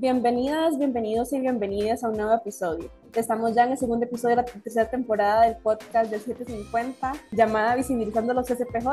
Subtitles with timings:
[0.00, 2.88] Bienvenidas, bienvenidos y bienvenidas a un nuevo episodio.
[3.18, 7.74] Estamos ya en el segundo episodio de la tercera temporada del podcast del 750 llamada
[7.74, 8.86] Visibilizando los SPJ.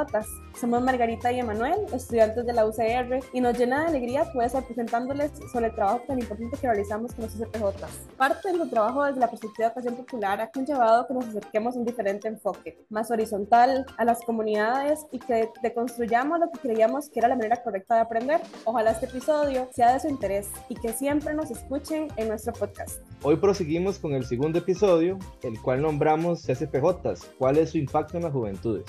[0.59, 4.66] Somos Margarita y Emanuel, estudiantes de la UCR, y nos llena de alegría poder estar
[4.66, 7.86] presentándoles sobre el trabajo tan importante que realizamos con los SPJ.
[8.17, 11.76] Parte de nuestro trabajo desde la perspectiva de educación popular ha conllevado que nos acerquemos
[11.76, 17.09] a un diferente enfoque, más horizontal, a las comunidades y que deconstruyamos lo que creíamos
[17.09, 18.42] que era la manera correcta de aprender.
[18.64, 23.02] Ojalá este episodio sea de su interés y que siempre nos escuchen en nuestro podcast.
[23.22, 28.23] Hoy proseguimos con el segundo episodio, el cual nombramos SPJs, cuál es su impacto en
[28.23, 28.86] las juventudes.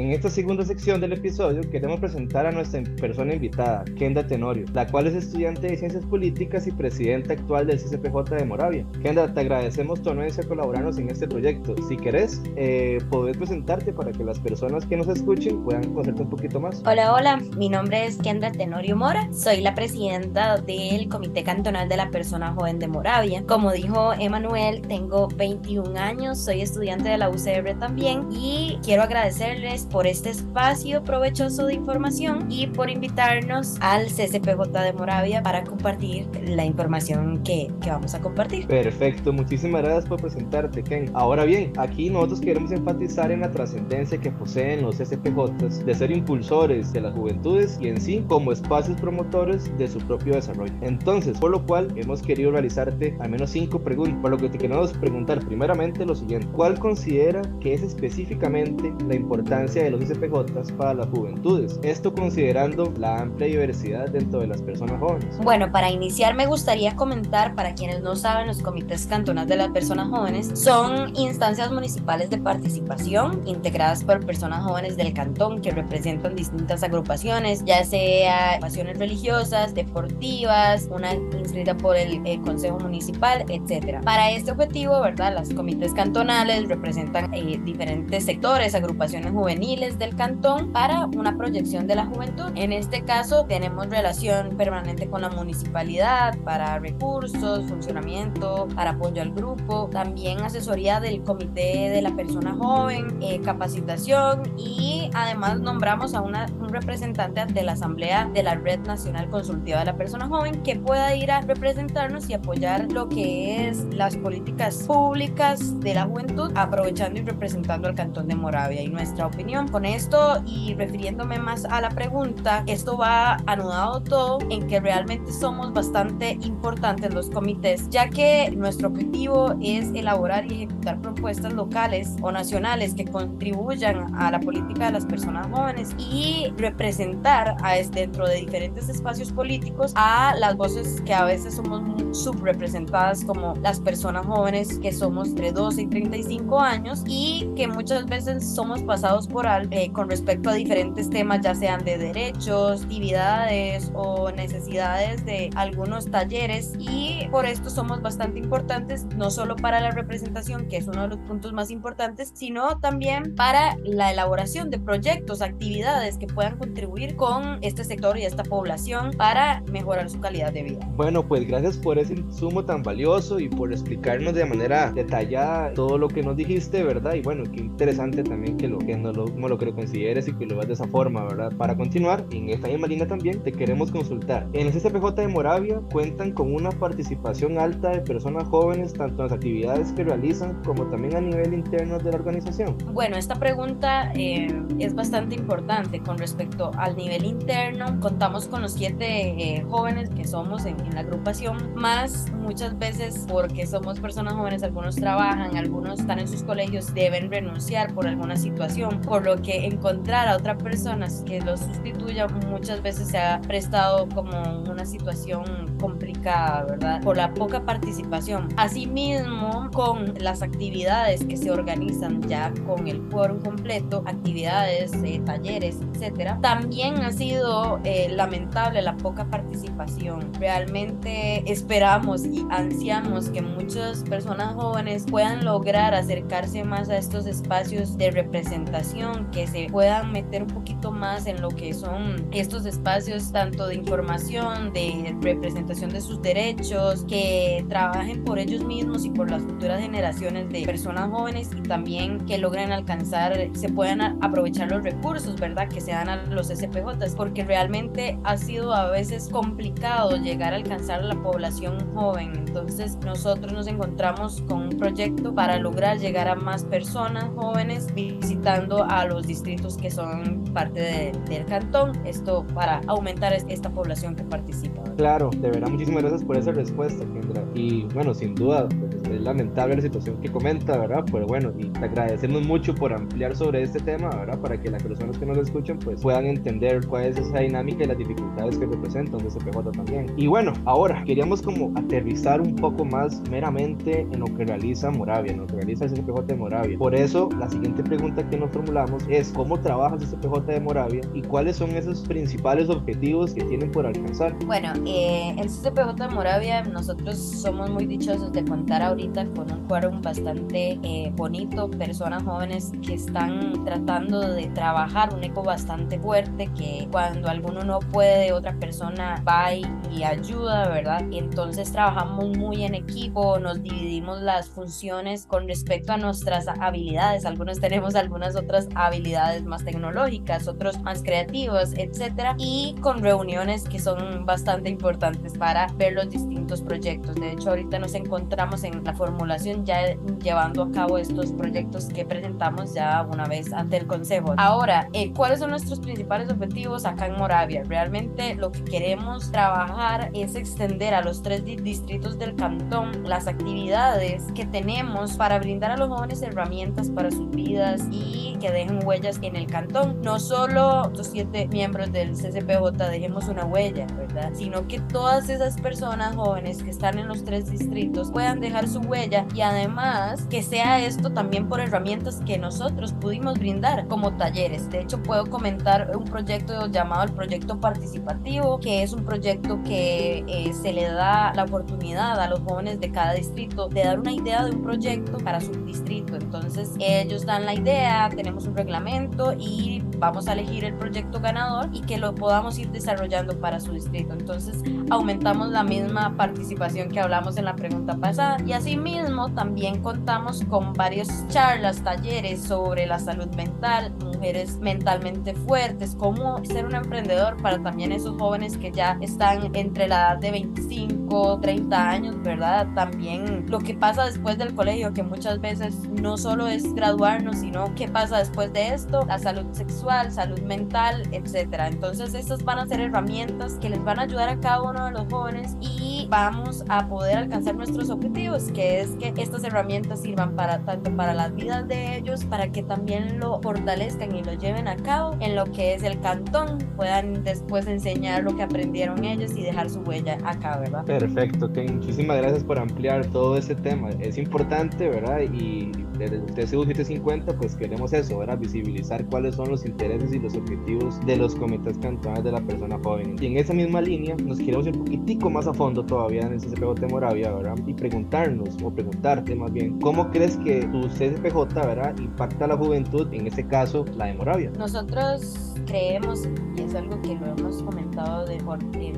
[0.00, 4.86] En esta segunda sección del episodio queremos presentar a nuestra persona invitada, Kenda Tenorio, la
[4.86, 8.86] cual es estudiante de Ciencias Políticas y presidenta actual del CCPJ de Moravia.
[9.02, 11.74] Kenda, te agradecemos tu anuencia a colaborarnos en este proyecto.
[11.86, 12.98] Si querés, eh,
[13.36, 16.82] presentarte para que las personas que nos escuchen puedan conocerte un poquito más.
[16.86, 21.98] Hola, hola, mi nombre es Kenda Tenorio Mora, soy la presidenta del Comité Cantonal de
[21.98, 23.44] la Persona Joven de Moravia.
[23.46, 29.89] Como dijo Emanuel, tengo 21 años, soy estudiante de la UCR también y quiero agradecerles
[29.90, 36.26] por este espacio provechoso de información y por invitarnos al CCPJ de Moravia para compartir
[36.46, 38.66] la información que, que vamos a compartir.
[38.66, 41.10] Perfecto, muchísimas gracias por presentarte, Ken.
[41.14, 46.10] Ahora bien, aquí nosotros queremos enfatizar en la trascendencia que poseen los CCPJs de ser
[46.10, 50.72] impulsores de las juventudes y en sí como espacios promotores de su propio desarrollo.
[50.80, 54.58] Entonces, por lo cual hemos querido realizarte al menos cinco preguntas, por lo que te
[54.58, 60.74] queremos preguntar primeramente lo siguiente, ¿cuál considera que es específicamente la importancia de los SPJ
[60.76, 61.78] para las juventudes.
[61.82, 65.38] Esto considerando la amplia diversidad dentro de las personas jóvenes.
[65.42, 69.68] Bueno, para iniciar me gustaría comentar, para quienes no saben, los comités cantonales de las
[69.68, 76.34] personas jóvenes son instancias municipales de participación integradas por personas jóvenes del cantón que representan
[76.34, 84.00] distintas agrupaciones, ya sea agrupaciones religiosas, deportivas, una inscrita por el, Consejo Municipal, etcétera.
[84.00, 85.34] Para este objetivo, ¿verdad?
[85.38, 91.94] Los comités cantonales representan eh, diferentes sectores, agrupaciones juveniles del cantón para una proyección de
[91.94, 92.50] la juventud.
[92.54, 99.32] En este caso tenemos relación permanente con la municipalidad para recursos, funcionamiento, para apoyo al
[99.32, 106.22] grupo, también asesoría del comité de la persona joven, eh, capacitación y además nombramos a
[106.22, 110.62] una, un representante ante la asamblea de la Red Nacional Consultiva de la Persona Joven
[110.62, 116.04] que pueda ir a representarnos y apoyar lo que es las políticas públicas de la
[116.04, 121.40] juventud, aprovechando y representando al cantón de Moravia y nuestra opinión con esto y refiriéndome
[121.40, 127.30] más a la pregunta, esto va anudado todo en que realmente somos bastante importantes los
[127.30, 134.14] comités, ya que nuestro objetivo es elaborar y ejecutar propuestas locales o nacionales que contribuyan
[134.14, 139.92] a la política de las personas jóvenes y representar a, dentro de diferentes espacios políticos
[139.96, 141.82] a las voces que a veces somos
[142.16, 148.06] subrepresentadas como las personas jóvenes que somos entre 12 y 35 años y que muchas
[148.06, 149.39] veces somos pasados por
[149.70, 156.10] eh, con respecto a diferentes temas, ya sean de derechos, actividades o necesidades de algunos
[156.10, 156.72] talleres.
[156.78, 161.08] Y por esto somos bastante importantes, no solo para la representación, que es uno de
[161.08, 167.16] los puntos más importantes, sino también para la elaboración de proyectos, actividades que puedan contribuir
[167.16, 170.88] con este sector y esta población para mejorar su calidad de vida.
[170.96, 175.96] Bueno, pues gracias por ese insumo tan valioso y por explicarnos de manera detallada todo
[175.96, 177.14] lo que nos dijiste, ¿verdad?
[177.14, 180.28] Y bueno, qué interesante también que lo que nos lo como lo que lo consideres
[180.28, 181.52] y que lo veas de esa forma, ¿verdad?
[181.56, 184.48] Para continuar, en esta misma línea también te queremos consultar.
[184.52, 189.28] En el CCPJ de Moravia cuentan con una participación alta de personas jóvenes, tanto en
[189.28, 192.76] las actividades que realizan como también a nivel interno de la organización.
[192.92, 194.48] Bueno, esta pregunta eh,
[194.78, 197.98] es bastante importante con respecto al nivel interno.
[198.00, 203.26] Contamos con los siete eh, jóvenes que somos en, en la agrupación, más muchas veces
[203.28, 208.36] porque somos personas jóvenes, algunos trabajan, algunos están en sus colegios, deben renunciar por alguna
[208.36, 213.40] situación, por lo que encontrar a otra persona que los sustituya muchas veces se ha
[213.40, 217.02] prestado como una situación complicada, ¿verdad?
[217.02, 218.48] Por la poca participación.
[218.56, 225.78] Asimismo, con las actividades que se organizan ya con el quórum completo, actividades, eh, talleres,
[225.92, 230.32] etcétera, también ha sido eh, lamentable la poca participación.
[230.38, 237.96] Realmente esperamos y ansiamos que muchas personas jóvenes puedan lograr acercarse más a estos espacios
[237.96, 243.32] de representación, que se puedan meter un poquito más en lo que son estos espacios
[243.32, 249.30] tanto de información, de representación de sus derechos, que trabajen por ellos mismos y por
[249.30, 254.82] las futuras generaciones de personas jóvenes y también que logren alcanzar, se puedan aprovechar los
[254.82, 255.68] recursos, ¿verdad?
[255.68, 260.56] Que se dan a los SPJs, porque realmente ha sido a veces complicado llegar a
[260.56, 262.32] alcanzar la población joven.
[262.34, 268.84] Entonces nosotros nos encontramos con un proyecto para lograr llegar a más personas jóvenes visitando
[268.84, 271.92] a los distritos que son parte del cantón.
[272.04, 274.82] Esto para aumentar esta población que participa.
[274.96, 277.44] Claro, de verdad, muchísimas gracias por esa respuesta, Kendra.
[277.54, 281.04] Y bueno, sin duda, pues, es lamentable la situación que comenta, ¿verdad?
[281.10, 284.38] Pero bueno, y te agradecemos mucho por ampliar sobre este tema, ¿verdad?
[284.40, 287.86] Para que las personas que nos escuchan pues puedan entender cuál es esa dinámica y
[287.86, 290.06] las dificultades que representan de CPJ también.
[290.16, 295.32] Y bueno, ahora queríamos como aterrizar un poco más meramente en lo que realiza Moravia,
[295.32, 296.78] en lo que realiza el CPJ de Moravia.
[296.78, 301.00] Por eso, la siguiente pregunta que nos formulamos es cómo trabaja el CPJ de Moravia
[301.14, 304.34] y cuáles son esos principales objetivos que tienen por alcanzar.
[304.46, 309.66] Bueno, eh, el CPJ de Moravia, nosotros somos muy dichosos de contar ahorita con un
[309.66, 316.50] quórum bastante eh, bonito, personas jóvenes que están tratando de trabajar un eco bastante fuerte,
[316.56, 321.04] que cuando alguno no puede, otra persona va y, y ayuda, ¿verdad?
[321.12, 327.60] Entonces trabajamos muy en equipo, nos dividimos las funciones con respecto a nuestras habilidades, algunos
[327.60, 334.26] tenemos algunas otras habilidades más tecnológicas, otros más creativas, etcétera, y con reuniones que son
[334.26, 337.14] bastante importantes para ver los distintos proyectos.
[337.14, 342.04] De hecho, ahorita nos encontramos en la formulación ya llevando a cabo estos proyectos que
[342.04, 344.34] presentamos ya una vez ante el Consejo.
[344.36, 347.62] Ahora, eh, ¿cuáles son nuestros principales objetivos acá en Moravia?
[347.68, 354.24] Realmente lo que queremos trabajar es extender a los tres distritos del cantón las actividades
[354.34, 359.20] que tenemos para brindar a los jóvenes herramientas para sus vidas y que dejen huellas
[359.22, 360.00] en el cantón.
[360.02, 364.30] No solo los siete miembros del CCPJ dejemos una huella, ¿verdad?
[364.34, 368.79] Sino que todas esas personas jóvenes que están en los tres distritos puedan dejar su
[368.86, 374.70] huella y además que sea esto también por herramientas que nosotros pudimos brindar como talleres.
[374.70, 380.24] De hecho, puedo comentar un proyecto llamado el proyecto participativo, que es un proyecto que
[380.26, 384.12] eh, se le da la oportunidad a los jóvenes de cada distrito de dar una
[384.12, 386.16] idea de un proyecto para su distrito.
[386.16, 391.68] Entonces, ellos dan la idea, tenemos un reglamento y vamos a elegir el proyecto ganador
[391.72, 394.14] y que lo podamos ir desarrollando para su distrito.
[394.14, 400.42] Entonces, aumentamos la misma participación que hablamos en la pregunta pasada y asimismo también contamos
[400.46, 407.36] con varias charlas, talleres sobre la salud mental, mujeres mentalmente fuertes, cómo ser un emprendedor
[407.42, 412.66] para también esos jóvenes que ya están entre la edad de 25, 30 años, ¿verdad?
[412.74, 417.74] También lo que pasa después del colegio, que muchas veces no solo es graduarnos, sino
[417.74, 421.68] qué pasa después de esto, la salud sexual, salud mental, etcétera.
[421.68, 424.92] Entonces, estas van a ser herramientas que les van a ayudar a cada uno de
[424.92, 430.34] los jóvenes y vamos a poder alcanzar nuestros objetivos, que es que estas herramientas sirvan
[430.36, 434.68] para tanto para las vidas de ellos, para que también lo fortalezcan y lo lleven
[434.68, 439.32] a cabo en lo que es el cantón, puedan después enseñar lo que aprendieron ellos
[439.36, 440.84] y dejar su huella acá, ¿verdad?
[440.84, 441.76] Perfecto, Ken.
[441.76, 443.90] Muchísimas gracias por ampliar todo ese tema.
[444.00, 445.20] Es importante, ¿verdad?
[445.32, 448.38] Y desde el TCU 750, pues queremos eso, ¿verdad?
[448.38, 452.78] Visibilizar cuáles son los intereses y los objetivos de los comités cantonales de la persona
[452.82, 453.16] joven.
[453.20, 456.34] Y en esa misma línea, nos queremos ir un poquitico más a fondo todavía en
[456.34, 457.56] el CCPJ de Moravia, ¿verdad?
[457.66, 461.96] Y preguntarnos, o preguntarte más bien, ¿cómo crees que tu CCPJ, ¿verdad?
[461.98, 464.50] Impacta a la juventud, en este caso, la de Moravia?
[464.58, 468.38] Nosotros creemos, y es algo que lo hemos comentado de,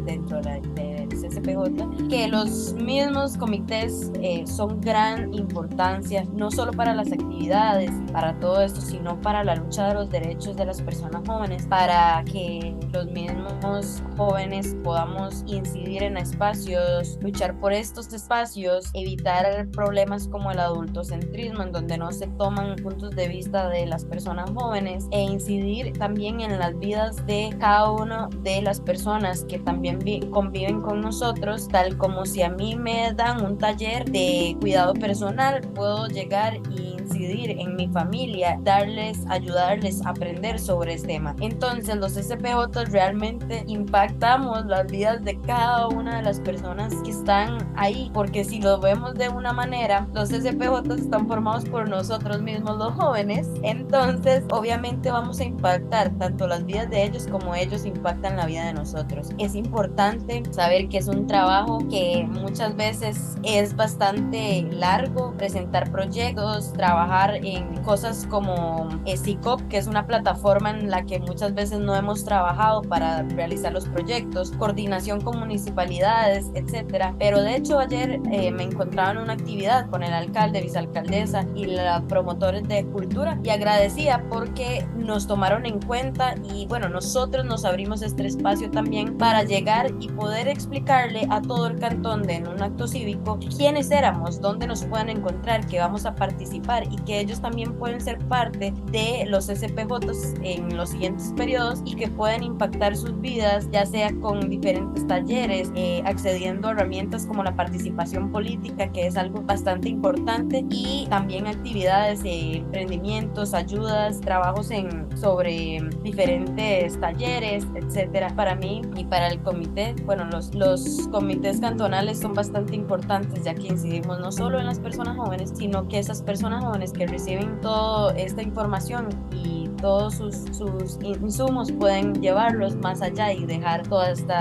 [0.04, 6.94] dentro de, del CCPJ, que los mismos comités eh, son gran importancia, no solo para
[6.94, 11.22] las actividades, para todo esto, sino para la lucha de los derechos de las personas
[11.26, 19.68] jóvenes, para que los mismos jóvenes podamos incidir en espacios, luchar por estos espacios, evitar
[19.72, 24.50] problemas como el adultocentrismo, en donde no se toman puntos de vista de las personas
[24.50, 30.00] jóvenes, e incidir también en las vidas de cada una de las personas que también
[30.30, 35.60] conviven con nosotros, tal como si a mí me dan un taller de cuidado personal,
[35.74, 41.34] puedo llegar y incidir en mi familia, darles, ayudarles a aprender sobre este tema.
[41.40, 47.58] Entonces los SPJ realmente impactamos las vidas de cada una de las personas que están
[47.76, 52.78] ahí, porque si lo vemos de una manera, los SPJ están formados por nosotros mismos
[52.78, 58.36] los jóvenes, entonces obviamente vamos a impactar tanto las vidas de ellos como ellos impactan
[58.36, 59.30] la vida de nosotros.
[59.38, 66.70] Es importante saber que es un trabajo que muchas veces es bastante largo, presentar proyectos,
[66.74, 71.96] trabajar en cosas como SICOP, que es una plataforma en la que muchas veces no
[71.96, 77.14] hemos trabajado para realizar los proyectos, coordinación con municipalidades, etcétera.
[77.18, 81.64] Pero de hecho ayer eh, me encontraba en una actividad con el alcalde, vicealcaldesa y
[81.64, 87.64] los promotores de cultura y agradecía porque nos tomaron en cuenta y bueno, nosotros nos
[87.64, 90.48] abrimos este espacio también para llegar y poder
[90.82, 95.10] explicarle a todo el cantón de en un acto cívico quiénes éramos, dónde nos pueden
[95.10, 100.42] encontrar, que vamos a participar y que ellos también pueden ser parte de los SPJ
[100.42, 105.70] en los siguientes periodos y que pueden impactar sus vidas, ya sea con diferentes talleres,
[105.76, 111.46] eh, accediendo a herramientas como la participación política, que es algo bastante importante, y también
[111.46, 118.34] actividades, eh, emprendimientos, ayudas, trabajos en, sobre diferentes talleres, etcétera.
[118.34, 120.71] Para mí y para el comité, bueno, los, los
[121.10, 125.88] comités cantonales son bastante importantes, ya que incidimos no solo en las personas jóvenes, sino
[125.88, 132.14] que esas personas jóvenes que reciben toda esta información y todos sus, sus insumos pueden
[132.22, 134.32] llevarlos más allá y dejar todo este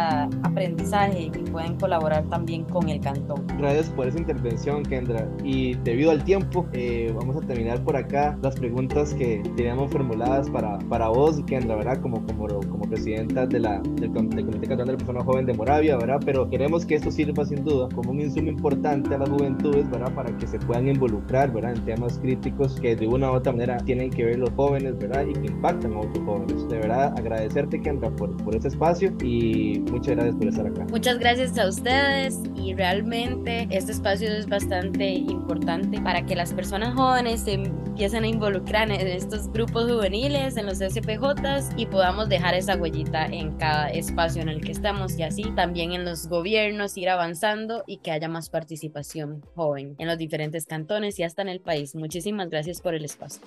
[0.43, 3.45] aprendizaje y pueden colaborar también con el cantón.
[3.57, 5.27] Gracias por esa intervención, Kendra.
[5.43, 10.49] Y debido al tiempo, eh, vamos a terminar por acá las preguntas que teníamos formuladas
[10.49, 11.99] para, para vos, Kendra, ¿verdad?
[12.01, 15.97] Como, como, como presidenta de la, del, Comité Cantón de la Persona Joven de Moravia,
[15.97, 16.19] ¿verdad?
[16.23, 20.13] Pero queremos que esto sirva sin duda como un insumo importante a las juventudes, ¿verdad?
[20.13, 21.75] Para que se puedan involucrar, ¿verdad?
[21.75, 25.25] En temas críticos que de una u otra manera tienen que ver los jóvenes, ¿verdad?
[25.33, 26.67] Que impactan a otros jóvenes.
[26.69, 30.85] De verdad, agradecerte, Kendra, por, por este espacio y muchas gracias por estar acá.
[30.89, 36.95] Muchas gracias a ustedes y realmente este espacio es bastante importante para que las personas
[36.95, 42.53] jóvenes se empiecen a involucrar en estos grupos juveniles, en los SPJs y podamos dejar
[42.53, 46.97] esa huellita en cada espacio en el que estamos y así también en los gobiernos
[46.97, 51.49] ir avanzando y que haya más participación joven en los diferentes cantones y hasta en
[51.49, 51.95] el país.
[51.95, 53.41] Muchísimas gracias por el espacio.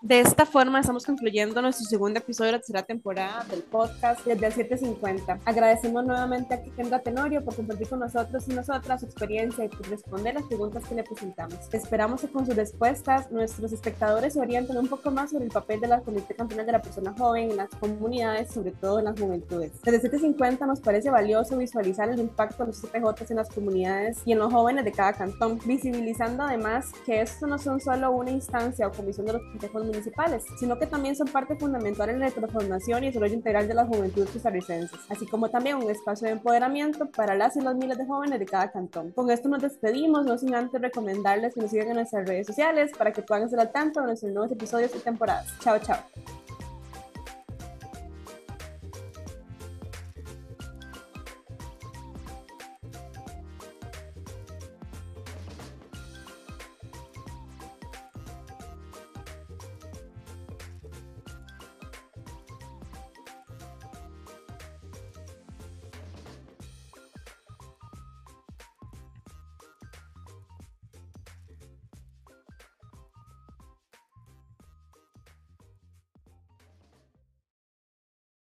[0.00, 4.46] De esta forma estamos concluyendo nuestro segundo episodio de la tercera temporada del podcast desde
[4.46, 5.40] el 750.
[5.44, 9.88] Agradecemos nuevamente a Kendra Tenorio por compartir con nosotros y nosotras su experiencia y por
[9.88, 11.58] responder las preguntas que le presentamos.
[11.72, 15.80] Esperamos que con sus respuestas nuestros espectadores se orienten un poco más sobre el papel
[15.80, 19.18] de la Comité Cantonal de la Persona Joven en las comunidades, sobre todo en las
[19.18, 19.82] juventudes.
[19.82, 24.30] Desde 750 nos parece valioso visualizar el impacto de los CPJ en las comunidades y
[24.30, 28.86] en los jóvenes de cada cantón, visibilizando además que esto no son solo una instancia
[28.86, 33.04] o comisión de los consejos municipales, sino que también son parte fundamental en la transformación
[33.04, 37.34] y desarrollo integral de las juventudes costarricenses, así como también un espacio de empoderamiento para
[37.34, 39.12] las y los miles de jóvenes de cada cantón.
[39.12, 42.92] Con esto nos despedimos, no sin antes recomendarles que nos sigan en nuestras redes sociales
[42.96, 45.46] para que puedan estar al tanto de nuestros nuevos episodios y temporadas.
[45.60, 46.47] Chao, chao.